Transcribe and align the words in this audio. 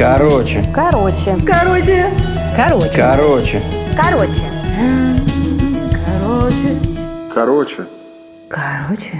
Короче. 0.00 0.64
Короче. 0.74 1.36
Короче. 1.46 2.06
Короче. 2.56 2.90
Короче. 2.96 3.60
Короче. 3.94 4.40
Короче. 6.06 6.78
Короче. 7.34 7.86
Короче. 8.48 9.12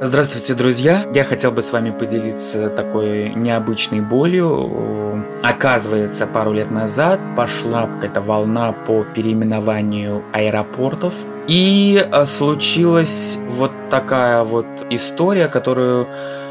Здравствуйте, 0.00 0.54
друзья! 0.54 1.04
Я 1.12 1.24
хотел 1.24 1.50
бы 1.50 1.64
с 1.64 1.72
вами 1.72 1.90
поделиться 1.90 2.68
такой 2.68 3.30
необычной 3.34 4.00
болью. 4.00 5.26
Оказывается, 5.42 6.28
пару 6.28 6.52
лет 6.52 6.70
назад 6.70 7.18
пошла 7.36 7.88
какая-то 7.88 8.20
волна 8.20 8.70
по 8.70 9.02
переименованию 9.02 10.22
аэропортов. 10.32 11.14
И 11.48 12.00
э, 12.00 12.24
случилась 12.24 13.38
вот 13.50 13.72
такая 13.90 14.44
вот 14.44 14.66
история, 14.88 15.48
которую 15.48 16.06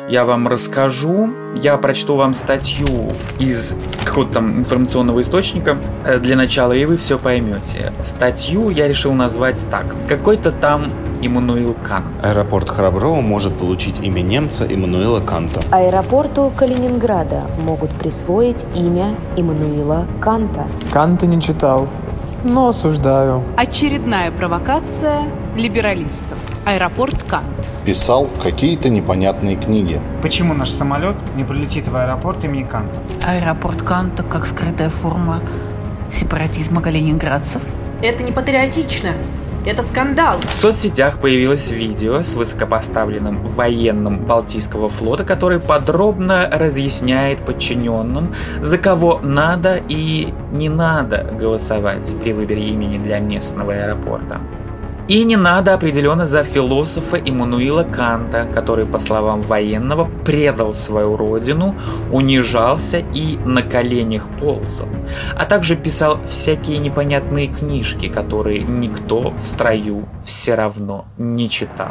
я 0.09 0.25
вам 0.25 0.47
расскажу. 0.47 1.29
Я 1.55 1.77
прочту 1.77 2.15
вам 2.15 2.33
статью 2.33 2.87
из 3.39 3.75
какого-то 4.05 4.33
там 4.33 4.59
информационного 4.59 5.21
источника 5.21 5.77
э, 6.05 6.19
для 6.19 6.35
начала, 6.35 6.73
и 6.73 6.85
вы 6.85 6.97
все 6.97 7.17
поймете. 7.17 7.91
Статью 8.03 8.69
я 8.69 8.87
решил 8.87 9.13
назвать 9.13 9.65
так. 9.69 9.85
Какой-то 10.07 10.51
там 10.51 10.91
Иммануил 11.21 11.73
Кант. 11.83 12.05
Аэропорт 12.21 12.69
Храброво 12.69 13.21
может 13.21 13.57
получить 13.57 13.99
имя 14.01 14.21
немца 14.21 14.65
Иммануила 14.65 15.21
Канта. 15.21 15.61
Аэропорту 15.71 16.51
Калининграда 16.55 17.43
могут 17.63 17.91
присвоить 17.91 18.65
имя 18.75 19.15
Иммануила 19.37 20.05
Канта. 20.19 20.67
Канта 20.91 21.25
не 21.27 21.41
читал, 21.41 21.87
но 22.43 22.67
осуждаю. 22.67 23.43
Очередная 23.55 24.31
провокация 24.31 25.31
либералистов. 25.55 26.37
Аэропорт 26.65 27.23
Кант. 27.23 27.45
Писал 27.85 28.29
какие-то 28.41 28.87
непонятные 28.87 29.57
книги. 29.57 30.01
Почему 30.21 30.53
наш 30.53 30.69
самолет 30.69 31.17
не 31.35 31.43
прилетит 31.43 31.89
в 31.89 31.95
аэропорт 31.95 32.41
имени 32.45 32.63
Канта? 32.63 32.97
Аэропорт 33.27 33.81
Канта 33.81 34.23
как 34.23 34.45
скрытая 34.45 34.89
форма 34.89 35.41
сепаратизма 36.09 36.81
калининградцев. 36.81 37.61
Это 38.01 38.23
не 38.23 38.31
патриотично. 38.31 39.09
Это 39.65 39.83
скандал. 39.83 40.37
В 40.39 40.53
соцсетях 40.53 41.19
появилось 41.19 41.71
видео 41.71 42.23
с 42.23 42.35
высокопоставленным 42.35 43.49
военным 43.49 44.25
Балтийского 44.25 44.87
флота, 44.87 45.25
который 45.25 45.59
подробно 45.59 46.49
разъясняет 46.49 47.41
подчиненным, 47.45 48.33
за 48.61 48.77
кого 48.77 49.19
надо 49.21 49.81
и 49.89 50.33
не 50.53 50.69
надо 50.69 51.35
голосовать 51.37 52.13
при 52.21 52.31
выборе 52.31 52.69
имени 52.69 52.97
для 52.97 53.19
местного 53.19 53.73
аэропорта. 53.73 54.39
И 55.09 55.25
не 55.25 55.35
надо 55.35 55.73
определенно 55.73 56.25
за 56.25 56.43
философа 56.43 57.17
Иммануила 57.17 57.83
Канта, 57.83 58.47
который, 58.53 58.85
по 58.85 58.99
словам 58.99 59.41
военного, 59.41 60.09
предал 60.23 60.73
свою 60.73 61.17
родину, 61.17 61.75
унижался 62.09 62.99
и 63.13 63.37
на 63.45 63.63
коленях 63.63 64.29
ползал, 64.39 64.87
а 65.35 65.45
также 65.45 65.75
писал 65.75 66.19
всякие 66.25 66.77
непонятные 66.77 67.47
книжки, 67.47 68.07
которые 68.07 68.61
никто 68.61 69.31
в 69.31 69.43
строю 69.43 70.07
все 70.23 70.55
равно 70.55 71.05
не 71.17 71.49
читал. 71.49 71.89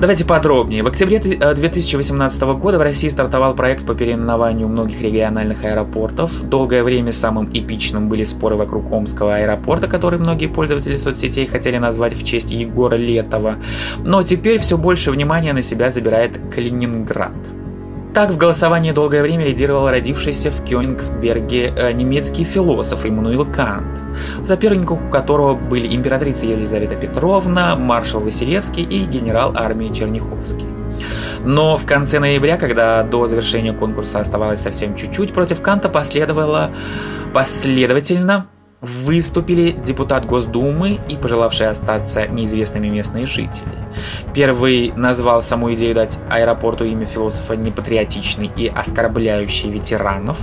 Давайте 0.00 0.24
подробнее. 0.24 0.82
В 0.82 0.86
октябре 0.86 1.18
2018 1.18 2.42
года 2.42 2.78
в 2.78 2.82
России 2.82 3.08
стартовал 3.08 3.54
проект 3.54 3.84
по 3.84 3.94
переименованию 3.94 4.68
многих 4.68 5.02
региональных 5.02 5.64
аэропортов. 5.64 6.42
Долгое 6.42 6.82
время 6.82 7.12
самым 7.12 7.50
эпичным 7.52 8.08
были 8.08 8.24
споры 8.24 8.56
вокруг 8.56 8.90
Омского 8.90 9.36
аэропорта, 9.36 9.86
который 9.86 10.18
многие 10.18 10.46
пользователи 10.46 10.96
соцсетей 10.96 11.44
хотели 11.44 11.76
назвать 11.76 12.14
в 12.14 12.24
честь 12.24 12.53
Егора 12.54 12.96
Летова. 12.96 13.56
Но 13.98 14.22
теперь 14.22 14.58
все 14.58 14.78
больше 14.78 15.10
внимания 15.10 15.52
на 15.52 15.62
себя 15.62 15.90
забирает 15.90 16.38
Калининград. 16.54 17.34
Так 18.14 18.30
в 18.30 18.36
голосовании 18.36 18.92
долгое 18.92 19.22
время 19.22 19.44
лидировал 19.44 19.88
родившийся 19.88 20.52
в 20.52 20.64
Кёнигсберге 20.64 21.92
немецкий 21.94 22.44
философ 22.44 23.04
Иммануил 23.04 23.44
Кант, 23.44 23.98
в 24.38 24.46
соперниках 24.46 25.04
у 25.04 25.10
которого 25.10 25.56
были 25.56 25.92
императрица 25.96 26.46
Елизавета 26.46 26.94
Петровна, 26.94 27.74
маршал 27.74 28.20
Василевский 28.20 28.84
и 28.84 29.04
генерал 29.04 29.52
армии 29.56 29.92
Черняховский. 29.92 30.68
Но 31.44 31.76
в 31.76 31.86
конце 31.86 32.20
ноября, 32.20 32.56
когда 32.56 33.02
до 33.02 33.26
завершения 33.26 33.72
конкурса 33.72 34.20
оставалось 34.20 34.60
совсем 34.60 34.94
чуть-чуть, 34.94 35.32
против 35.32 35.60
Канта 35.60 35.88
последовало 35.88 36.70
последовательно 37.32 38.46
выступили 38.84 39.70
депутат 39.70 40.26
Госдумы 40.26 41.00
и 41.08 41.16
пожелавшие 41.16 41.70
остаться 41.70 42.26
неизвестными 42.26 42.88
местные 42.88 43.26
жители. 43.26 43.66
Первый 44.34 44.92
назвал 44.96 45.42
саму 45.42 45.72
идею 45.74 45.94
дать 45.94 46.18
аэропорту 46.30 46.84
имя 46.84 47.06
философа 47.06 47.56
непатриотичный 47.56 48.50
и 48.56 48.66
оскорбляющий 48.68 49.70
ветеранов, 49.70 50.38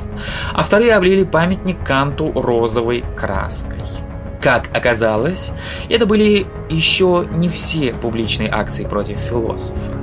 а 0.53 0.63
вторые 0.63 0.95
облили 0.95 1.23
памятник 1.23 1.83
Канту 1.85 2.31
розовой 2.33 3.03
краской. 3.15 3.83
Как 4.41 4.69
оказалось, 4.75 5.51
это 5.87 6.07
были 6.07 6.47
еще 6.69 7.27
не 7.31 7.47
все 7.47 7.93
публичные 7.93 8.49
акции 8.49 8.85
против 8.85 9.17
философа. 9.17 10.00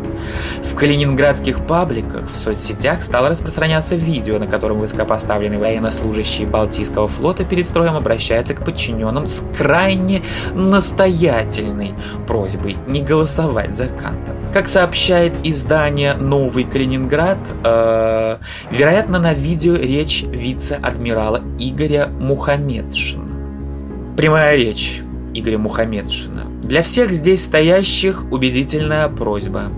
В 0.62 0.74
калининградских 0.74 1.66
пабликах 1.66 2.30
в 2.30 2.36
соцсетях 2.36 3.02
стало 3.02 3.28
распространяться 3.28 3.96
видео, 3.96 4.38
на 4.38 4.46
котором 4.46 4.80
высокопоставленный 4.80 5.58
военнослужащий 5.58 6.44
Балтийского 6.44 7.08
флота 7.08 7.44
перед 7.44 7.66
строем 7.66 7.96
обращается 7.96 8.54
к 8.54 8.64
подчиненным 8.64 9.26
с 9.26 9.42
крайне 9.56 10.22
настоятельной 10.54 11.94
просьбой 12.26 12.76
не 12.86 13.02
голосовать 13.02 13.74
за 13.74 13.86
Канта. 13.86 14.34
Как 14.52 14.66
сообщает 14.66 15.34
издание 15.44 16.14
«Новый 16.14 16.64
Калининград», 16.64 17.38
э, 17.64 18.38
вероятно, 18.70 19.18
на 19.18 19.34
видео 19.34 19.74
речь 19.74 20.22
вице-адмирала 20.22 21.42
Игоря 21.58 22.06
Мухамедшина. 22.06 24.16
Прямая 24.16 24.56
речь 24.56 25.02
Игоря 25.34 25.58
Мухамедшина. 25.58 26.46
Для 26.62 26.82
всех 26.82 27.12
здесь 27.12 27.44
стоящих 27.44 28.24
убедительная 28.32 29.08
просьба. 29.08 29.70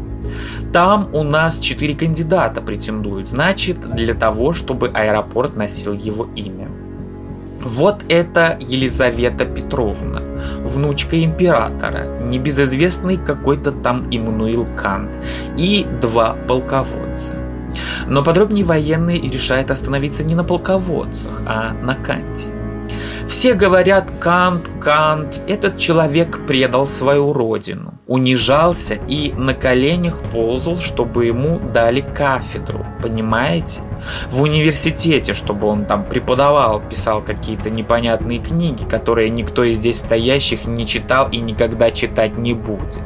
Там 0.72 1.08
у 1.12 1.22
нас 1.22 1.58
четыре 1.58 1.94
кандидата 1.94 2.60
претендуют, 2.60 3.28
значит, 3.28 3.81
для 3.94 4.14
того, 4.14 4.53
чтобы 4.53 4.88
аэропорт 4.88 5.56
носил 5.56 5.94
его 5.94 6.28
имя. 6.36 6.69
Вот 7.62 8.04
это 8.08 8.56
Елизавета 8.58 9.44
Петровна, 9.44 10.22
внучка 10.60 11.22
императора, 11.22 12.06
небезызвестный 12.20 13.19
какой-то 13.19 13.70
там 13.72 14.08
Иммануил 14.10 14.66
Кант 14.76 15.14
и 15.58 15.86
два 16.00 16.37
полководца. 16.48 17.34
Но 18.06 18.25
подробнее 18.25 18.64
военный 18.64 19.20
решает 19.20 19.70
остановиться 19.70 20.25
не 20.25 20.34
на 20.34 20.42
полководцах, 20.42 21.42
а 21.47 21.72
на 21.75 21.94
Канте. 21.94 22.48
Все 23.28 23.54
говорят 23.54 24.10
Кант, 24.19 24.69
Кант, 24.81 25.42
этот 25.47 25.76
человек 25.76 26.47
предал 26.47 26.87
свою 26.87 27.32
родину, 27.32 28.00
унижался 28.10 28.94
и 29.06 29.32
на 29.34 29.54
коленях 29.54 30.21
ползал, 30.32 30.78
чтобы 30.78 31.26
ему 31.26 31.60
дали 31.60 32.00
кафедру, 32.00 32.84
понимаете? 33.03 33.81
В 34.31 34.43
университете, 34.43 35.33
чтобы 35.33 35.66
он 35.66 35.84
там 35.84 36.05
преподавал, 36.05 36.81
писал 36.81 37.22
какие-то 37.22 37.71
непонятные 37.71 38.38
книги, 38.38 38.84
которые 38.84 39.31
никто 39.31 39.65
из 39.65 39.81
здесь 39.81 39.99
стоящих 39.99 40.66
не 40.66 40.87
читал 40.87 41.28
и 41.31 41.38
никогда 41.38 41.91
читать 41.91 42.37
не 42.37 42.55
будет. 42.55 42.99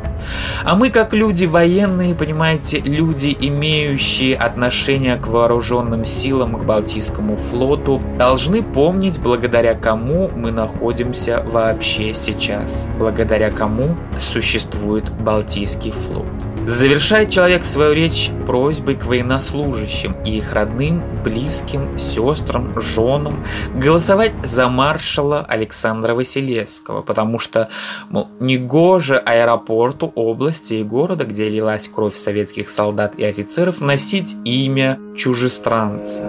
А 0.64 0.74
мы 0.74 0.90
как 0.90 1.14
люди 1.14 1.44
военные, 1.44 2.14
понимаете, 2.14 2.80
люди, 2.80 3.36
имеющие 3.38 4.34
отношение 4.34 5.16
к 5.16 5.28
вооруженным 5.28 6.04
силам, 6.04 6.58
к 6.58 6.64
Балтийскому 6.64 7.36
флоту, 7.36 8.02
должны 8.18 8.62
помнить, 8.62 9.20
благодаря 9.20 9.74
кому 9.74 10.28
мы 10.34 10.50
находимся 10.50 11.42
вообще 11.46 12.12
сейчас, 12.14 12.88
благодаря 12.98 13.50
кому 13.50 13.96
существует 14.18 15.10
Балтийский 15.20 15.92
флот. 15.92 16.53
Завершает 16.66 17.28
человек 17.28 17.64
свою 17.64 17.92
речь 17.92 18.30
просьбой 18.46 18.96
к 18.96 19.04
военнослужащим 19.04 20.16
и 20.24 20.38
их 20.38 20.54
родным, 20.54 21.02
близким, 21.22 21.98
сестрам, 21.98 22.80
женам 22.80 23.44
голосовать 23.74 24.32
за 24.42 24.68
маршала 24.68 25.44
Александра 25.46 26.14
Василевского, 26.14 27.02
потому 27.02 27.38
что 27.38 27.68
мол, 28.08 28.28
негоже 28.40 29.18
аэропорту, 29.18 30.10
области 30.14 30.74
и 30.74 30.82
города, 30.82 31.26
где 31.26 31.50
лилась 31.50 31.86
кровь 31.88 32.16
советских 32.16 32.70
солдат 32.70 33.14
и 33.16 33.24
офицеров, 33.24 33.82
носить 33.82 34.34
имя 34.44 34.98
чужестранца. 35.14 36.22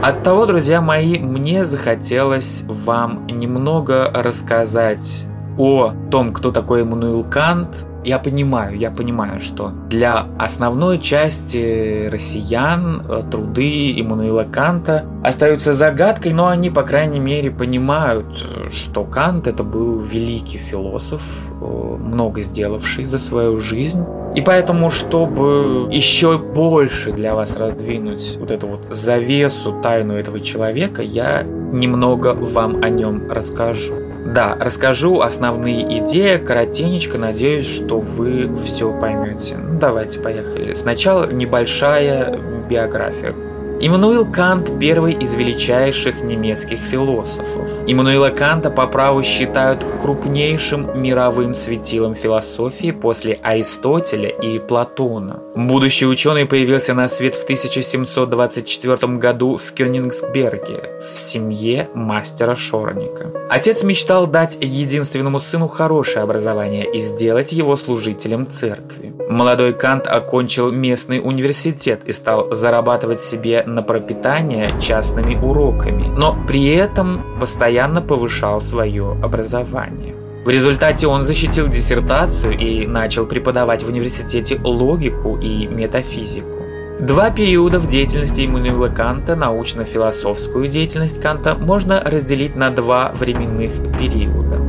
От 0.00 0.22
того, 0.22 0.46
друзья 0.46 0.80
мои, 0.80 1.18
мне 1.18 1.64
захотелось 1.64 2.62
вам 2.68 3.26
немного 3.26 4.12
рассказать 4.14 5.26
о 5.58 5.92
том, 6.10 6.32
кто 6.32 6.52
такой 6.52 6.82
Эммануил 6.82 7.24
Кант, 7.24 7.86
я 8.06 8.20
понимаю, 8.20 8.78
я 8.78 8.92
понимаю, 8.92 9.40
что 9.40 9.72
для 9.88 10.28
основной 10.38 10.98
части 10.98 12.08
россиян 12.08 13.02
э, 13.04 13.24
труды 13.28 14.00
Иммануила 14.00 14.44
Канта 14.44 15.04
остаются 15.24 15.74
загадкой, 15.74 16.32
но 16.32 16.46
они, 16.46 16.70
по 16.70 16.84
крайней 16.84 17.18
мере, 17.18 17.50
понимают, 17.50 18.46
что 18.70 19.02
Кант 19.02 19.48
это 19.48 19.64
был 19.64 19.98
великий 19.98 20.58
философ, 20.58 21.20
э, 21.60 21.64
много 21.64 22.42
сделавший 22.42 23.04
за 23.04 23.18
свою 23.18 23.58
жизнь. 23.58 24.04
И 24.36 24.40
поэтому, 24.40 24.88
чтобы 24.90 25.88
еще 25.90 26.38
больше 26.38 27.10
для 27.10 27.34
вас 27.34 27.56
раздвинуть 27.56 28.36
вот 28.38 28.52
эту 28.52 28.68
вот 28.68 28.86
завесу, 28.94 29.80
тайну 29.82 30.14
этого 30.14 30.38
человека, 30.38 31.02
я 31.02 31.42
немного 31.42 32.34
вам 32.34 32.84
о 32.84 32.88
нем 32.88 33.28
расскажу. 33.28 34.05
Да, 34.26 34.56
расскажу 34.60 35.20
основные 35.20 35.98
идеи, 35.98 36.36
коротенечко, 36.36 37.16
надеюсь, 37.16 37.68
что 37.68 38.00
вы 38.00 38.54
все 38.64 38.92
поймете. 38.98 39.56
Ну, 39.56 39.78
давайте, 39.78 40.20
поехали. 40.20 40.74
Сначала 40.74 41.30
небольшая 41.30 42.38
биография. 42.68 43.34
Иммануил 43.78 44.24
Кант– 44.24 44.70
первый 44.80 45.12
из 45.12 45.34
величайших 45.34 46.22
немецких 46.22 46.78
философов. 46.78 47.68
Иммануила 47.86 48.30
Канта 48.30 48.70
по 48.70 48.86
праву 48.86 49.22
считают 49.22 49.84
крупнейшим 50.00 50.98
мировым 51.00 51.52
светилом 51.52 52.14
философии 52.14 52.90
после 52.90 53.38
Аристотеля 53.42 54.30
и 54.30 54.58
Платона. 54.58 55.42
Будущий 55.54 56.06
ученый 56.06 56.46
появился 56.46 56.94
на 56.94 57.06
свет 57.06 57.34
в 57.34 57.44
1724 57.44 59.18
году 59.18 59.58
в 59.58 59.72
Кёнигсберге 59.72 60.92
в 61.12 61.18
семье 61.18 61.90
мастера 61.92 62.54
Шорника. 62.54 63.30
Отец 63.50 63.82
мечтал 63.84 64.26
дать 64.26 64.56
единственному 64.58 65.38
сыну 65.38 65.68
хорошее 65.68 66.22
образование 66.22 66.90
и 66.90 66.98
сделать 66.98 67.52
его 67.52 67.76
служителем 67.76 68.50
церкви. 68.50 69.12
Молодой 69.28 69.74
Кант 69.74 70.06
окончил 70.06 70.70
местный 70.70 71.20
университет 71.20 72.02
и 72.06 72.12
стал 72.12 72.54
зарабатывать 72.54 73.20
себе 73.20 73.64
на 73.66 73.82
пропитание 73.82 74.74
частными 74.80 75.34
уроками, 75.34 76.08
но 76.16 76.36
при 76.46 76.68
этом 76.68 77.38
постоянно 77.40 78.00
повышал 78.00 78.60
свое 78.60 79.12
образование. 79.22 80.14
В 80.46 80.48
результате 80.48 81.08
он 81.08 81.24
защитил 81.24 81.66
диссертацию 81.66 82.56
и 82.56 82.86
начал 82.86 83.26
преподавать 83.26 83.82
в 83.82 83.88
университете 83.88 84.60
логику 84.62 85.36
и 85.38 85.66
метафизику. 85.66 86.62
Два 87.00 87.30
периода 87.30 87.80
в 87.80 87.88
деятельности 87.88 88.46
Иммануила 88.46 88.88
Канта, 88.88 89.34
научно-философскую 89.34 90.68
деятельность 90.68 91.20
Канта, 91.20 91.56
можно 91.56 92.00
разделить 92.00 92.54
на 92.54 92.70
два 92.70 93.10
временных 93.12 93.72
периода. 93.98 94.60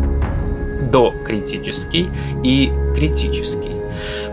Докритический 0.91 2.09
и 2.43 2.71
критический. 2.95 3.77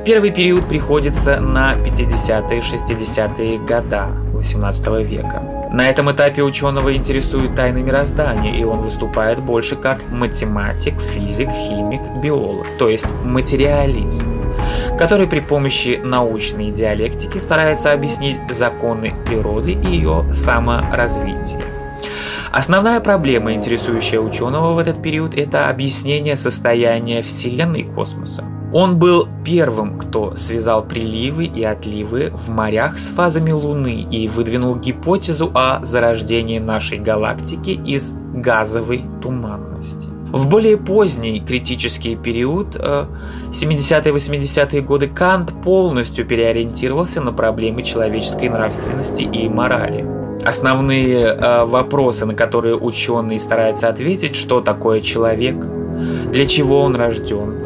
Первый 0.04 0.30
период 0.30 0.66
приходится 0.66 1.40
на 1.40 1.74
50-60-е 1.74 3.58
года 3.58 4.23
XVIII 4.44 5.02
века. 5.02 5.42
На 5.72 5.90
этом 5.90 6.12
этапе 6.12 6.42
ученого 6.42 6.94
интересует 6.94 7.54
тайны 7.54 7.82
мироздания, 7.82 8.54
и 8.54 8.62
он 8.62 8.80
выступает 8.80 9.40
больше 9.40 9.74
как 9.74 10.08
математик, 10.08 11.00
физик, 11.00 11.50
химик, 11.50 12.02
биолог, 12.22 12.66
то 12.78 12.88
есть 12.88 13.12
материалист, 13.24 14.28
который 14.98 15.26
при 15.26 15.40
помощи 15.40 16.00
научной 16.04 16.70
диалектики 16.70 17.38
старается 17.38 17.92
объяснить 17.92 18.38
законы 18.50 19.14
природы 19.26 19.72
и 19.72 19.86
ее 19.86 20.26
саморазвитие. 20.32 21.62
Основная 22.52 23.00
проблема, 23.00 23.52
интересующая 23.52 24.20
ученого 24.20 24.74
в 24.74 24.78
этот 24.78 25.02
период, 25.02 25.34
это 25.34 25.68
объяснение 25.68 26.36
состояния 26.36 27.20
Вселенной 27.20 27.80
и 27.80 27.84
космоса. 27.84 28.44
Он 28.74 28.98
был 28.98 29.28
первым, 29.44 29.96
кто 29.96 30.34
связал 30.34 30.84
приливы 30.84 31.44
и 31.44 31.62
отливы 31.62 32.32
в 32.34 32.50
морях 32.50 32.98
с 32.98 33.10
фазами 33.10 33.52
Луны 33.52 34.04
и 34.10 34.26
выдвинул 34.26 34.74
гипотезу 34.74 35.52
о 35.54 35.84
зарождении 35.84 36.58
нашей 36.58 36.98
галактики 36.98 37.70
из 37.70 38.12
газовой 38.34 39.04
туманности. 39.22 40.08
В 40.32 40.48
более 40.48 40.76
поздний 40.76 41.38
критический 41.38 42.16
период, 42.16 42.74
70-80-е 42.74 44.80
э, 44.80 44.82
годы, 44.82 45.06
Кант 45.06 45.52
полностью 45.62 46.26
переориентировался 46.26 47.20
на 47.20 47.32
проблемы 47.32 47.84
человеческой 47.84 48.48
нравственности 48.48 49.22
и 49.22 49.48
морали. 49.48 50.04
Основные 50.44 51.26
э, 51.26 51.64
вопросы, 51.64 52.26
на 52.26 52.34
которые 52.34 52.76
ученый 52.76 53.38
старается 53.38 53.88
ответить, 53.88 54.34
что 54.34 54.60
такое 54.60 55.00
человек, 55.00 55.64
для 56.32 56.46
чего 56.46 56.80
он 56.80 56.96
рожден, 56.96 57.63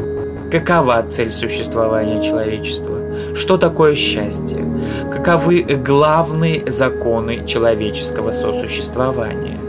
Какова 0.51 1.03
цель 1.03 1.31
существования 1.31 2.23
человечества? 2.23 2.99
Что 3.35 3.57
такое 3.57 3.93
счастье? 3.93 4.65
Каковы 5.11 5.61
главные 5.61 6.71
законы 6.71 7.45
человеческого 7.45 8.31
сосуществования? 8.31 9.59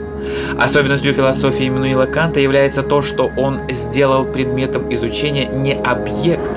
Особенностью 0.58 1.12
философии 1.12 1.68
Иммануила 1.68 2.06
Канта 2.06 2.40
является 2.40 2.82
то, 2.82 3.02
что 3.02 3.30
он 3.36 3.60
сделал 3.70 4.24
предметом 4.24 4.92
изучения 4.94 5.46
не 5.46 5.74
объект, 5.74 6.50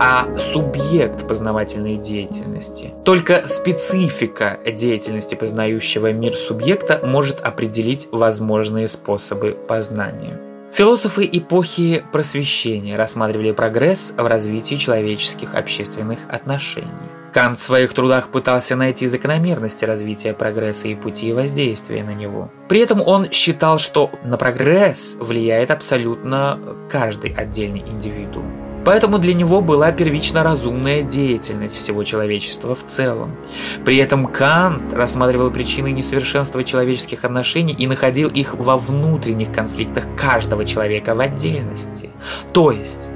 а 0.00 0.28
субъект 0.38 1.26
познавательной 1.26 1.96
деятельности. 1.96 2.92
Только 3.04 3.46
специфика 3.46 4.58
деятельности 4.66 5.34
познающего 5.34 6.12
мир 6.12 6.34
субъекта 6.34 7.00
может 7.04 7.40
определить 7.40 8.08
возможные 8.10 8.88
способы 8.88 9.56
познания. 9.68 10.53
Философы 10.74 11.28
эпохи 11.32 12.04
просвещения 12.10 12.96
рассматривали 12.96 13.52
прогресс 13.52 14.12
в 14.18 14.26
развитии 14.26 14.74
человеческих 14.74 15.54
общественных 15.54 16.18
отношений. 16.28 16.90
Кант 17.32 17.60
в 17.60 17.62
своих 17.62 17.94
трудах 17.94 18.28
пытался 18.30 18.74
найти 18.74 19.06
закономерности 19.06 19.84
развития 19.84 20.34
прогресса 20.34 20.88
и 20.88 20.96
пути 20.96 21.32
воздействия 21.32 22.02
на 22.02 22.12
него. 22.12 22.50
При 22.68 22.80
этом 22.80 23.00
он 23.00 23.30
считал, 23.30 23.78
что 23.78 24.10
на 24.24 24.36
прогресс 24.36 25.16
влияет 25.20 25.70
абсолютно 25.70 26.58
каждый 26.90 27.32
отдельный 27.34 27.88
индивидуум. 27.88 28.63
Поэтому 28.84 29.18
для 29.18 29.34
него 29.34 29.60
была 29.60 29.92
первично 29.92 30.42
разумная 30.42 31.02
деятельность 31.02 31.76
всего 31.76 32.04
человечества 32.04 32.74
в 32.74 32.84
целом. 32.86 33.36
При 33.84 33.96
этом 33.96 34.26
Кант 34.26 34.92
рассматривал 34.92 35.50
причины 35.50 35.90
несовершенства 35.90 36.62
человеческих 36.64 37.24
отношений 37.24 37.74
и 37.74 37.86
находил 37.86 38.28
их 38.28 38.54
во 38.54 38.76
внутренних 38.76 39.52
конфликтах 39.52 40.04
каждого 40.16 40.64
человека 40.64 41.14
в 41.14 41.20
отдельности. 41.20 42.10
То 42.52 42.70
есть, 42.70 43.08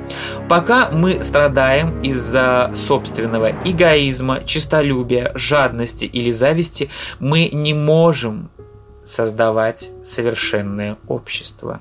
пока 0.48 0.90
мы 0.90 1.22
страдаем 1.22 2.00
из-за 2.00 2.70
собственного 2.74 3.50
эгоизма, 3.64 4.44
честолюбия, 4.44 5.32
жадности 5.34 6.04
или 6.04 6.30
зависти, 6.30 6.90
мы 7.18 7.50
не 7.52 7.74
можем 7.74 8.50
создавать 9.04 9.90
совершенное 10.02 10.98
общество. 11.06 11.80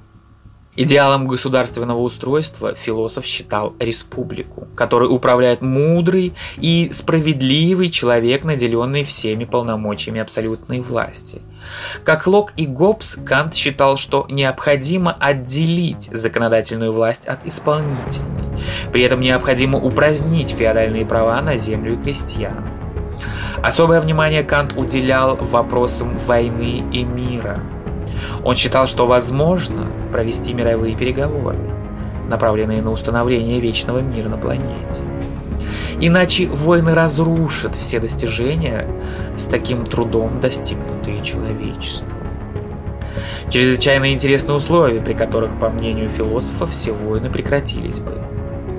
Идеалом 0.80 1.28
государственного 1.28 1.98
устройства 1.98 2.76
философ 2.76 3.26
считал 3.26 3.74
республику, 3.80 4.68
которой 4.76 5.10
управляет 5.10 5.62
мудрый 5.62 6.36
и 6.58 6.92
справедливый 6.92 7.90
человек, 7.90 8.44
наделенный 8.44 9.04
всеми 9.04 9.46
полномочиями 9.46 10.22
абсолютной 10.22 10.82
власти. 10.82 11.42
Как 12.04 12.28
Лок 12.28 12.54
и 12.58 12.68
Гоббс, 12.68 13.16
Кант 13.26 13.56
считал, 13.56 13.98
что 13.98 14.28
необходимо 14.30 15.14
отделить 15.14 16.10
законодательную 16.12 16.94
власть 16.94 17.26
от 17.26 17.48
исполнительной. 17.48 18.60
При 18.94 19.02
этом 19.02 19.20
необходимо 19.20 19.80
упразднить 19.80 20.52
феодальные 20.52 21.08
права 21.08 21.42
на 21.42 21.58
землю 21.58 21.96
и 21.96 21.98
крестьян. 21.98 22.64
Особое 23.64 24.00
внимание 24.00 24.44
Кант 24.44 24.74
уделял 24.78 25.38
вопросам 25.38 26.20
войны 26.20 26.84
и 26.94 27.04
мира– 27.04 27.60
он 28.48 28.56
считал, 28.56 28.88
что 28.88 29.06
возможно 29.06 29.92
провести 30.14 30.54
мировые 30.54 30.96
переговоры, 30.96 31.60
направленные 32.30 32.82
на 32.82 32.94
установление 32.94 33.60
вечного 33.60 34.00
мира 34.00 34.30
на 34.30 34.38
планете. 34.38 35.02
Иначе 36.00 36.48
войны 36.48 36.94
разрушат 36.94 37.76
все 37.76 38.00
достижения 38.00 38.88
с 39.36 39.48
таким 39.48 39.86
трудом 39.86 40.40
достигнутые 40.40 41.22
человечеством. 41.26 42.14
Чрезвычайно 43.50 44.14
интересные 44.14 44.56
условия, 44.56 45.02
при 45.02 45.14
которых, 45.14 45.60
по 45.60 45.68
мнению 45.68 46.08
философов, 46.08 46.72
все 46.72 46.94
войны 46.94 47.30
прекратились 47.30 48.00
бы. 48.00 48.14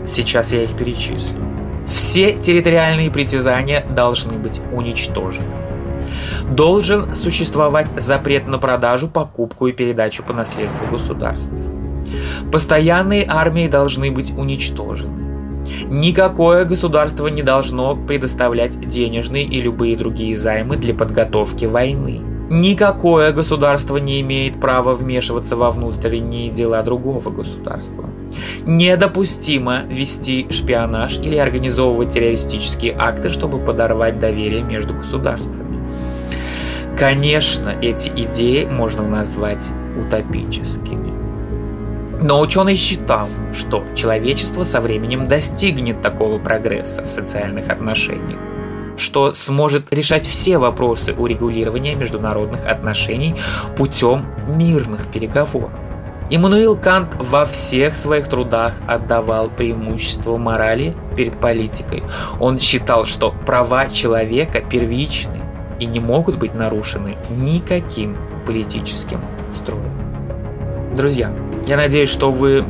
Сейчас 0.07 0.55
я 0.55 0.63
их 0.63 0.75
перечислю. 0.79 1.45
Все 1.87 2.33
территориальные 2.33 3.11
притязания 3.11 3.85
должны 3.85 4.39
быть 4.39 4.63
уничтожены 4.73 5.68
должен 6.51 7.15
существовать 7.15 7.89
запрет 7.97 8.47
на 8.47 8.59
продажу, 8.59 9.09
покупку 9.09 9.67
и 9.67 9.73
передачу 9.73 10.23
по 10.23 10.33
наследству 10.33 10.87
государств. 10.91 11.53
Постоянные 12.51 13.25
армии 13.29 13.69
должны 13.69 14.11
быть 14.11 14.33
уничтожены. 14.37 15.29
Никакое 15.89 16.65
государство 16.65 17.27
не 17.27 17.43
должно 17.43 17.95
предоставлять 17.95 18.81
денежные 18.89 19.45
и 19.45 19.61
любые 19.61 19.97
другие 19.97 20.37
займы 20.37 20.77
для 20.77 20.95
подготовки 20.95 21.67
войны. 21.67 22.23
Никакое 22.51 23.33
государство 23.33 23.99
не 23.99 24.23
имеет 24.23 24.59
права 24.59 24.95
вмешиваться 24.95 25.55
во 25.55 25.71
внутренние 25.71 26.51
дела 26.51 26.83
другого 26.83 27.29
государства. 27.29 28.09
Недопустимо 28.65 29.83
вести 29.91 30.47
шпионаж 30.51 31.19
или 31.19 31.37
организовывать 31.37 32.15
террористические 32.15 32.97
акты, 32.99 33.29
чтобы 33.29 33.59
подорвать 33.59 34.19
доверие 34.19 34.63
между 34.63 34.95
государствами. 34.95 35.78
Конечно, 36.99 37.77
эти 37.81 38.09
идеи 38.09 38.65
можно 38.65 39.07
назвать 39.07 39.71
утопическими. 39.97 41.13
Но 42.21 42.41
ученый 42.41 42.75
считал, 42.75 43.29
что 43.53 43.85
человечество 43.95 44.65
со 44.65 44.81
временем 44.81 45.23
достигнет 45.23 46.03
такого 46.03 46.41
прогресса 46.41 47.05
в 47.05 47.09
социальных 47.09 47.71
отношениях, 47.71 48.41
что 48.97 49.33
сможет 49.33 49.93
решать 49.93 50.27
все 50.27 50.59
вопросы 50.59 51.15
урегулирования 51.15 51.95
международных 51.95 52.67
отношений 52.67 53.37
путем 53.77 54.27
мирных 54.49 55.07
переговоров. 55.07 55.71
Иммануил 56.31 56.77
Кант 56.77 57.15
во 57.21 57.47
всех 57.47 57.95
своих 57.95 58.27
трудах 58.27 58.75
отдавал 58.89 59.51
преимущество 59.51 60.37
морали 60.37 60.97
перед 61.17 61.39
политикой. 61.39 62.03
Он 62.41 62.59
считал, 62.59 63.07
что 63.07 63.33
права 63.47 63.87
человека 63.87 64.61
первичны 64.61 65.38
и 65.79 65.87
не 65.87 66.01
могут 66.01 66.39
быть 66.39 66.55
нарушены 66.55 67.17
никаким 67.31 68.17
политическим 68.47 69.21
строем. 69.53 69.93
Друзья, 70.95 71.31
я 71.67 71.77
надеюсь, 71.77 72.11
что 72.11 72.33
вы 72.33 72.65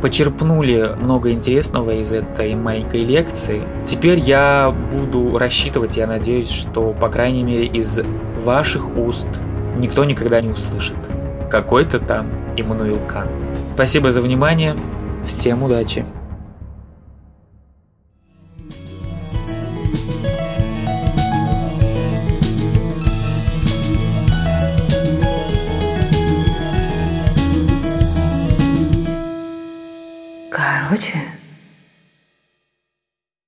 почерпнули 0.00 0.96
много 0.98 1.30
интересного 1.30 1.90
из 1.92 2.12
этой 2.12 2.54
маленькой 2.54 3.04
лекции. 3.04 3.62
Теперь 3.84 4.18
я 4.18 4.74
буду 4.92 5.36
рассчитывать, 5.38 5.96
я 5.96 6.06
надеюсь, 6.06 6.50
что, 6.50 6.92
по 6.92 7.08
крайней 7.08 7.42
мере, 7.42 7.66
из 7.66 8.00
ваших 8.42 8.96
уст 8.96 9.28
никто 9.76 10.04
никогда 10.04 10.40
не 10.40 10.50
услышит 10.50 10.96
какой-то 11.50 11.98
там 11.98 12.30
Иммануил 12.56 13.00
Кант. 13.06 13.30
Спасибо 13.74 14.12
за 14.12 14.22
внимание. 14.22 14.76
Всем 15.26 15.62
удачи. 15.62 16.06